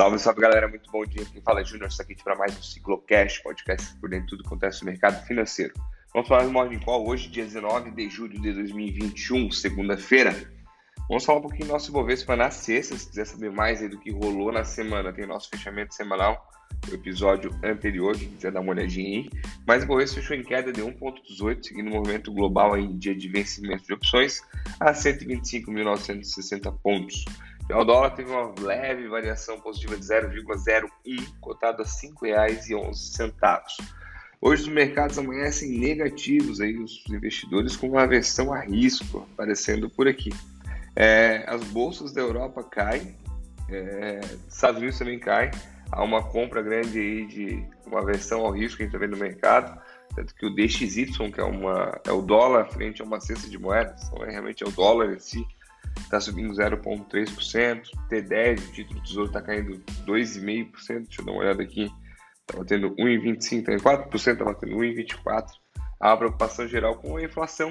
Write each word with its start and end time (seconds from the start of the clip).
Salve, 0.00 0.18
salve 0.18 0.40
galera, 0.40 0.66
muito 0.66 0.90
bom 0.90 1.04
dia. 1.04 1.26
Quem 1.26 1.42
fala 1.42 1.60
é 1.60 1.64
Júnior, 1.64 1.90
aqui 2.00 2.16
para 2.24 2.34
mais 2.34 2.56
um 2.56 2.62
Ciclocast, 2.62 3.42
podcast 3.42 3.94
por 3.96 4.08
dentro 4.08 4.24
de 4.24 4.30
tudo 4.30 4.42
que 4.44 4.46
acontece 4.46 4.80
no 4.80 4.90
mercado 4.90 5.22
financeiro. 5.26 5.74
Vamos 6.14 6.26
falar 6.26 6.44
do 6.44 6.50
Morning 6.50 6.78
Call 6.78 7.06
hoje, 7.06 7.28
dia 7.28 7.44
19 7.44 7.90
de 7.90 8.08
julho 8.08 8.40
de 8.40 8.50
2021, 8.50 9.50
segunda-feira. 9.50 10.34
Vamos 11.06 11.22
falar 11.22 11.40
um 11.40 11.42
pouquinho 11.42 11.66
do 11.66 11.72
nosso 11.72 11.90
Ibovespa 11.90 12.34
na 12.34 12.50
sexta, 12.50 12.96
se 12.96 13.10
quiser 13.10 13.26
saber 13.26 13.50
mais 13.50 13.86
do 13.90 14.00
que 14.00 14.10
rolou 14.10 14.50
na 14.50 14.64
semana, 14.64 15.12
tem 15.12 15.26
nosso 15.26 15.50
fechamento 15.50 15.92
semanal, 15.94 16.48
o 16.90 16.94
episódio 16.94 17.54
anterior, 17.62 18.16
quem 18.16 18.30
quiser 18.30 18.52
dar 18.52 18.60
uma 18.60 18.70
olhadinha 18.70 19.06
aí. 19.06 19.30
Mas 19.66 19.82
o 19.82 19.84
Ibovespa 19.84 20.22
fechou 20.22 20.34
em 20.34 20.42
queda 20.42 20.72
de 20.72 20.80
1,18, 20.80 21.62
seguindo 21.62 21.88
o 21.88 21.94
movimento 21.96 22.32
global 22.32 22.74
em 22.78 22.96
dia 22.96 23.14
de 23.14 23.28
vencimento 23.28 23.84
de 23.84 23.92
opções, 23.92 24.40
a 24.80 24.92
125.960 24.92 26.74
pontos. 26.82 27.26
O 27.72 27.84
dólar 27.84 28.10
teve 28.10 28.30
uma 28.30 28.52
leve 28.60 29.06
variação 29.08 29.60
positiva 29.60 29.96
de 29.96 30.02
0,01, 30.02 30.90
cotado 31.40 31.82
a 31.82 31.84
R$ 31.84 31.90
5,11. 31.90 33.32
Hoje 34.40 34.62
os 34.62 34.68
mercados 34.68 35.18
amanhecem 35.18 35.78
negativos, 35.78 36.60
aí, 36.60 36.76
os 36.78 37.04
investidores 37.08 37.76
com 37.76 37.88
uma 37.88 38.02
aversão 38.02 38.52
a 38.52 38.60
risco 38.60 39.28
aparecendo 39.34 39.88
por 39.90 40.08
aqui. 40.08 40.30
É, 40.96 41.44
as 41.46 41.62
bolsas 41.64 42.12
da 42.12 42.22
Europa 42.22 42.64
caem, 42.64 43.14
é, 43.68 44.20
Estados 44.48 44.78
Unidos 44.78 44.98
também 44.98 45.18
caem, 45.18 45.50
há 45.92 46.02
uma 46.02 46.22
compra 46.22 46.62
grande 46.62 46.98
aí 46.98 47.26
de 47.26 47.64
uma 47.86 48.00
aversão 48.00 48.40
ao 48.40 48.50
risco 48.50 48.78
que 48.78 48.82
a 48.82 48.86
gente 48.86 48.94
está 48.94 49.06
vendo 49.06 49.16
no 49.16 49.22
mercado, 49.22 49.80
tanto 50.16 50.34
que 50.34 50.46
o 50.46 50.54
DXY, 50.54 51.30
que 51.32 51.40
é, 51.40 51.44
uma, 51.44 52.00
é 52.04 52.10
o 52.10 52.22
dólar 52.22 52.64
frente 52.70 53.02
a 53.02 53.04
uma 53.04 53.20
cesta 53.20 53.48
de 53.48 53.58
moedas, 53.58 54.02
então 54.08 54.24
é, 54.24 54.30
realmente 54.30 54.64
é 54.64 54.66
o 54.66 54.72
dólar 54.72 55.12
em 55.12 55.18
si, 55.20 55.46
está 55.98 56.20
subindo 56.20 56.52
0,3%, 56.52 57.82
T10, 58.10 58.58
o 58.58 58.72
título 58.72 59.00
do 59.00 59.06
Tesouro 59.06 59.26
está 59.28 59.40
caindo 59.42 59.82
2,5%, 60.06 61.04
deixa 61.04 61.20
eu 61.20 61.24
dar 61.24 61.32
uma 61.32 61.40
olhada 61.40 61.62
aqui, 61.62 61.90
está 62.40 62.58
batendo 62.58 62.90
1,25%, 62.96 63.58
está 63.58 63.72
em 63.72 63.78
4%, 63.78 64.32
está 64.32 64.44
batendo 64.44 64.76
1,24%. 64.76 65.46
Há 66.00 66.08
uma 66.08 66.16
preocupação 66.16 66.66
geral 66.66 66.96
com 66.96 67.16
a 67.16 67.22
inflação 67.22 67.68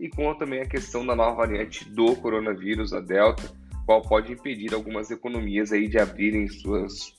e 0.00 0.08
com 0.08 0.34
também 0.34 0.60
a 0.60 0.66
questão 0.66 1.06
da 1.06 1.14
nova 1.14 1.36
variante 1.36 1.88
do 1.88 2.16
coronavírus, 2.16 2.92
a 2.92 3.00
Delta, 3.00 3.42
qual 3.84 4.02
pode 4.02 4.32
impedir 4.32 4.74
algumas 4.74 5.10
economias 5.10 5.72
aí 5.72 5.88
de 5.88 5.98
abrirem 5.98 6.48
suas 6.48 7.14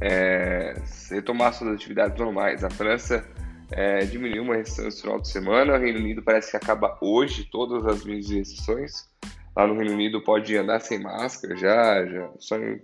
é, 0.00 0.74
retomar 1.10 1.52
suas 1.54 1.74
atividades 1.74 2.18
normais. 2.18 2.64
A 2.64 2.70
França 2.70 3.26
é, 3.70 4.04
diminuiu 4.04 4.42
uma 4.42 4.56
restrição 4.56 4.86
no 4.86 4.92
final 4.92 5.20
de 5.20 5.28
semana, 5.28 5.74
o 5.74 5.78
Reino 5.78 5.98
Unido 5.98 6.22
parece 6.22 6.50
que 6.50 6.56
acaba 6.56 6.96
hoje 7.00 7.48
todas 7.50 7.84
as 7.86 8.04
restrições. 8.04 9.08
Lá 9.56 9.66
no 9.66 9.74
Reino 9.74 9.94
Unido 9.94 10.22
pode 10.22 10.56
andar 10.56 10.80
sem 10.80 11.02
máscara 11.02 11.56
já, 11.56 12.06
já 12.06 12.30
só 12.38 12.56
em, 12.56 12.80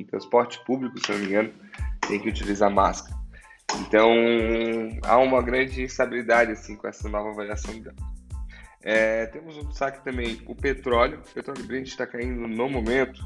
em 0.00 0.04
transporte 0.04 0.62
público, 0.64 0.98
se 0.98 1.12
não 1.12 1.18
me 1.18 1.26
engano, 1.26 1.52
tem 2.08 2.18
que 2.18 2.28
utilizar 2.28 2.70
máscara. 2.70 3.14
Então 3.80 4.10
há 5.02 5.18
uma 5.18 5.42
grande 5.42 5.82
instabilidade 5.82 6.52
assim 6.52 6.76
com 6.76 6.88
essa 6.88 7.08
nova 7.08 7.32
variação 7.32 7.78
dela. 7.80 7.96
É, 8.82 9.26
temos 9.26 9.56
um 9.56 9.64
destaque 9.64 10.04
também, 10.04 10.42
o 10.46 10.54
petróleo. 10.54 11.20
O 11.30 11.34
petróleo 11.34 11.64
Brent 11.64 11.88
está 11.88 12.06
caindo 12.06 12.46
no 12.46 12.68
momento 12.68 13.22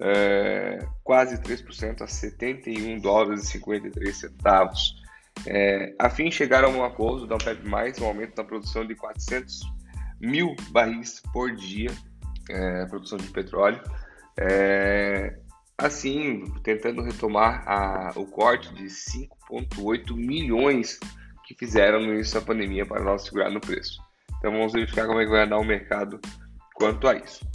é, 0.00 0.84
quase 1.04 1.38
3% 1.38 2.02
a 2.02 2.06
71 2.06 2.98
dólares 2.98 3.44
e 3.44 3.46
53 3.52 4.16
centavos. 4.16 5.01
É, 5.46 5.94
a 5.98 6.08
fim 6.08 6.30
chegaram 6.30 6.68
a 6.68 6.76
um 6.76 6.84
acordo 6.84 7.26
da 7.26 7.34
OPEP+, 7.34 7.68
um 8.00 8.06
aumento 8.06 8.34
da 8.36 8.44
produção 8.44 8.86
de 8.86 8.94
400 8.94 9.60
mil 10.20 10.54
barris 10.70 11.20
por 11.32 11.54
dia 11.54 11.90
é, 12.48 12.86
produção 12.86 13.18
de 13.18 13.28
petróleo. 13.28 13.80
É, 14.38 15.36
assim, 15.76 16.44
tentando 16.62 17.02
retomar 17.02 17.64
a, 17.66 18.12
o 18.16 18.26
corte 18.26 18.72
de 18.74 18.84
5,8 18.84 20.14
milhões 20.14 20.98
que 21.44 21.54
fizeram 21.54 22.00
no 22.00 22.14
início 22.14 22.40
da 22.40 22.46
pandemia 22.46 22.86
para 22.86 23.02
não 23.02 23.18
segurar 23.18 23.50
no 23.50 23.60
preço. 23.60 24.00
Então 24.38 24.52
vamos 24.52 24.72
verificar 24.72 25.06
como 25.06 25.20
é 25.20 25.24
que 25.24 25.30
vai 25.30 25.44
andar 25.44 25.58
o 25.58 25.64
mercado 25.64 26.20
quanto 26.74 27.06
a 27.08 27.14
isso. 27.14 27.46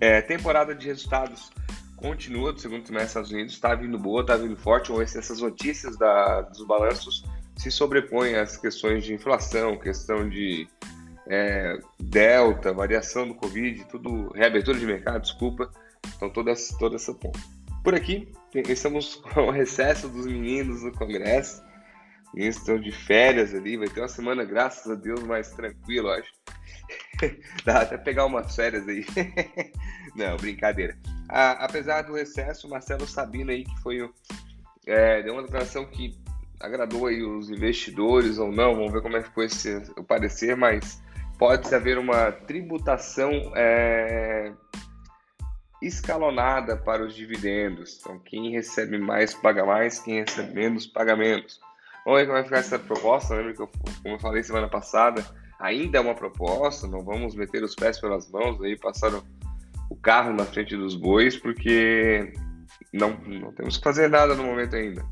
É, 0.00 0.20
temporada 0.20 0.74
de 0.74 0.86
resultados 0.86 1.50
continua 1.96 2.52
do 2.52 2.60
segundo 2.60 2.82
trimestre 2.82 3.06
dos 3.06 3.10
Estados 3.10 3.30
Unidos, 3.30 3.52
está 3.54 3.74
vindo 3.74 3.98
boa, 3.98 4.20
está 4.20 4.36
vindo 4.36 4.56
forte. 4.56 4.92
Se 5.08 5.18
essas 5.18 5.40
notícias 5.40 5.96
da, 5.96 6.42
dos 6.42 6.64
balanços 6.66 7.24
se 7.56 7.70
sobrepõem 7.70 8.36
às 8.36 8.56
questões 8.56 9.04
de 9.04 9.14
inflação, 9.14 9.78
questão 9.78 10.28
de 10.28 10.68
é, 11.26 11.78
delta, 11.98 12.72
variação 12.72 13.26
do 13.26 13.34
Covid, 13.34 13.84
tudo, 13.86 14.30
reabertura 14.34 14.78
de 14.78 14.86
mercado, 14.86 15.22
desculpa. 15.22 15.70
Então, 16.16 16.30
toda, 16.30 16.54
toda 16.78 16.96
essa 16.96 17.12
ponta. 17.12 17.40
Por 17.82 17.94
aqui, 17.94 18.32
estamos 18.54 19.16
com 19.16 19.40
o 19.42 19.50
recesso 19.50 20.08
dos 20.08 20.26
meninos 20.26 20.82
no 20.82 20.92
Congresso. 20.92 21.62
Eles 22.34 22.56
estão 22.56 22.78
de 22.78 22.92
férias 22.92 23.54
ali, 23.54 23.76
vai 23.76 23.88
ter 23.88 24.00
uma 24.00 24.08
semana, 24.08 24.44
graças 24.44 24.90
a 24.90 24.94
Deus, 24.94 25.22
mais 25.22 25.50
tranquila, 25.50 26.18
acho. 26.18 26.32
Dá 27.64 27.82
até 27.82 27.96
pegar 27.96 28.26
umas 28.26 28.54
férias 28.54 28.86
aí. 28.88 29.04
Não, 30.14 30.36
brincadeira. 30.36 30.96
apesar 31.28 32.02
do 32.02 32.14
recesso, 32.14 32.68
Marcelo 32.68 33.06
Sabino 33.06 33.50
aí, 33.50 33.64
que 33.64 33.82
foi 33.82 34.08
é, 34.86 35.22
deu 35.22 35.34
uma 35.34 35.42
declaração 35.42 35.84
que 35.84 36.16
agradou 36.60 37.06
aí 37.06 37.22
os 37.22 37.50
investidores 37.50 38.38
ou 38.38 38.52
não, 38.52 38.74
vamos 38.74 38.92
ver 38.92 39.02
como 39.02 39.16
é 39.16 39.22
que 39.22 39.30
foi 39.30 39.46
esse, 39.46 39.82
o 39.96 40.04
parecer, 40.04 40.56
mas 40.56 41.02
pode 41.38 41.72
haver 41.74 41.98
uma 41.98 42.30
tributação 42.32 43.30
é, 43.54 44.52
escalonada 45.82 46.76
para 46.76 47.04
os 47.04 47.14
dividendos. 47.14 47.98
Então, 48.00 48.18
quem 48.20 48.50
recebe 48.50 48.96
mais 48.96 49.34
paga 49.34 49.66
mais, 49.66 49.98
quem 49.98 50.20
recebe 50.20 50.54
menos 50.54 50.86
paga 50.86 51.16
menos. 51.16 51.60
Vamos 52.06 52.20
ver 52.20 52.26
como 52.26 52.38
vai 52.38 52.44
ficar 52.44 52.58
essa 52.58 52.78
proposta. 52.78 53.34
Lembra 53.34 53.52
que, 53.52 53.60
eu, 53.60 53.68
como 54.00 54.14
eu 54.14 54.20
falei 54.20 54.40
semana 54.44 54.68
passada, 54.68 55.26
ainda 55.58 55.98
é 55.98 56.00
uma 56.00 56.14
proposta, 56.14 56.86
não 56.86 57.02
vamos 57.02 57.34
meter 57.34 57.64
os 57.64 57.74
pés 57.74 58.00
pelas 58.00 58.30
mãos, 58.30 58.62
aí 58.62 58.78
passaram 58.78 59.24
o 59.90 59.96
carro 59.96 60.32
na 60.32 60.44
frente 60.44 60.76
dos 60.76 60.94
bois, 60.94 61.36
porque 61.36 62.32
não, 62.92 63.10
não 63.26 63.52
temos 63.52 63.76
que 63.76 63.82
fazer 63.82 64.08
nada 64.08 64.36
no 64.36 64.44
momento 64.44 64.76
ainda. 64.76 65.04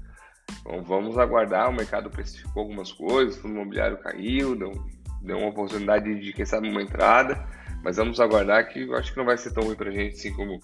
Então, 0.60 0.84
vamos 0.84 1.18
aguardar, 1.18 1.68
o 1.68 1.74
mercado 1.74 2.08
precificou 2.10 2.62
algumas 2.62 2.92
coisas, 2.92 3.36
o 3.36 3.40
fundo 3.40 3.54
imobiliário 3.54 3.98
caiu, 3.98 4.54
deu, 4.54 4.72
deu 5.20 5.38
uma 5.38 5.48
oportunidade 5.48 6.14
de, 6.20 6.32
quem 6.32 6.46
sabe, 6.46 6.70
uma 6.70 6.82
entrada, 6.82 7.44
mas 7.82 7.96
vamos 7.96 8.20
aguardar 8.20 8.68
que 8.68 8.82
eu 8.82 8.94
acho 8.94 9.10
que 9.10 9.18
não 9.18 9.24
vai 9.24 9.36
ser 9.36 9.52
tão 9.52 9.64
ruim 9.64 9.74
para 9.74 9.90
a 9.90 9.92
gente 9.92 10.14
assim 10.14 10.32
como, 10.32 10.60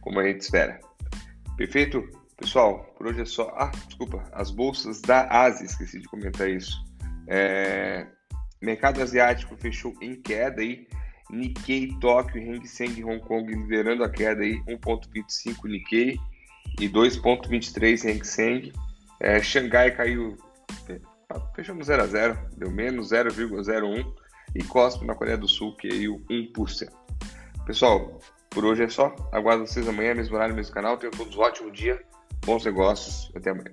como 0.00 0.18
a 0.18 0.24
gente 0.24 0.40
espera. 0.40 0.80
Perfeito? 1.58 2.23
Pessoal, 2.36 2.84
por 2.96 3.06
hoje 3.06 3.22
é 3.22 3.24
só. 3.24 3.48
Ah, 3.56 3.70
desculpa, 3.86 4.22
as 4.32 4.50
bolsas 4.50 5.00
da 5.00 5.28
Ásia, 5.28 5.64
esqueci 5.64 6.00
de 6.00 6.08
comentar 6.08 6.48
isso. 6.48 6.76
É... 7.28 8.06
Mercado 8.60 9.02
asiático 9.02 9.56
fechou 9.56 9.94
em 10.00 10.20
queda 10.20 10.60
aí. 10.60 10.86
Nikkei, 11.30 11.96
Tóquio, 12.00 12.42
Hang 12.42 12.66
Seng, 12.66 13.02
Hong 13.04 13.20
Kong 13.20 13.52
liderando 13.52 14.04
a 14.04 14.10
queda 14.10 14.42
aí, 14.42 14.60
1.25 14.66 15.68
Nikkei 15.68 16.18
e 16.80 16.88
2.23 16.88 18.10
Hang 18.10 18.26
Seng. 18.26 18.72
É, 19.20 19.40
Xangai 19.40 19.90
caiu 19.92 20.36
fechamos 21.54 21.86
0 21.86 22.02
a 22.02 22.06
0 22.06 22.38
deu 22.56 22.70
menos 22.70 23.10
0,01 23.10 24.14
e 24.54 24.62
Cosme 24.64 25.06
na 25.06 25.14
Coreia 25.14 25.36
do 25.36 25.48
Sul 25.48 25.76
caiu 25.76 26.22
1%. 26.30 26.88
Pessoal, 27.66 28.20
por 28.50 28.64
hoje 28.64 28.84
é 28.84 28.88
só. 28.88 29.14
Aguardo 29.32 29.66
vocês 29.66 29.88
amanhã, 29.88 30.14
mesmo 30.14 30.36
horário, 30.36 30.54
mesmo 30.54 30.74
canal. 30.74 30.96
Tenham 30.96 31.10
todos 31.12 31.36
um 31.36 31.40
ótimo 31.40 31.70
dia, 31.72 32.00
bons 32.44 32.64
negócios. 32.64 33.30
Até 33.34 33.50
amanhã. 33.50 33.70